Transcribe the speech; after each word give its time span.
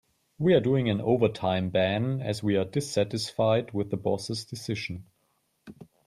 We 0.39 0.55
are 0.55 0.59
doing 0.59 0.89
an 0.89 0.99
overtime 0.99 1.69
ban 1.69 2.23
as 2.23 2.41
we 2.41 2.55
are 2.57 2.65
dissatisfied 2.65 3.71
with 3.71 3.91
the 3.91 3.97
boss' 3.97 4.43
decisions. 4.43 5.03